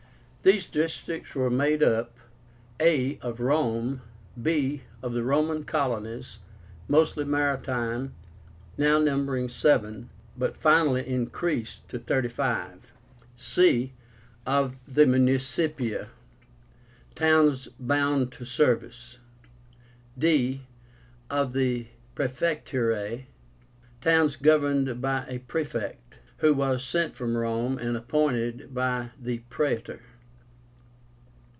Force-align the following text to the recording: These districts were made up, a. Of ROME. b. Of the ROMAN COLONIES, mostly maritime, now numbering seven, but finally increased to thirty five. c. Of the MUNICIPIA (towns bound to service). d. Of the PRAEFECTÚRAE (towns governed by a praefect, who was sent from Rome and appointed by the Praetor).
These 0.43 0.65
districts 0.69 1.35
were 1.35 1.51
made 1.51 1.83
up, 1.83 2.17
a. 2.79 3.19
Of 3.19 3.39
ROME. 3.39 4.01
b. 4.41 4.81
Of 5.03 5.13
the 5.13 5.21
ROMAN 5.21 5.65
COLONIES, 5.65 6.39
mostly 6.87 7.25
maritime, 7.25 8.15
now 8.75 8.97
numbering 8.97 9.49
seven, 9.49 10.09
but 10.35 10.57
finally 10.57 11.07
increased 11.07 11.87
to 11.89 11.99
thirty 11.99 12.27
five. 12.27 12.91
c. 13.37 13.93
Of 14.47 14.77
the 14.87 15.05
MUNICIPIA 15.05 16.07
(towns 17.13 17.67
bound 17.79 18.31
to 18.31 18.43
service). 18.43 19.19
d. 20.17 20.61
Of 21.29 21.53
the 21.53 21.85
PRAEFECTÚRAE 22.15 23.25
(towns 24.01 24.35
governed 24.37 24.99
by 24.99 25.23
a 25.29 25.37
praefect, 25.41 26.15
who 26.37 26.55
was 26.55 26.83
sent 26.83 27.15
from 27.15 27.37
Rome 27.37 27.77
and 27.77 27.95
appointed 27.95 28.73
by 28.73 29.11
the 29.21 29.43
Praetor). 29.51 29.99